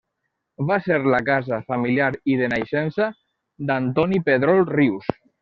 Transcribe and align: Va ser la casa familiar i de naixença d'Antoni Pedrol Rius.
Va 0.69 0.77
ser 0.85 0.95
la 1.15 1.19
casa 1.27 1.59
familiar 1.67 2.07
i 2.33 2.39
de 2.41 2.47
naixença 2.55 3.11
d'Antoni 3.71 4.23
Pedrol 4.33 4.67
Rius. 4.75 5.15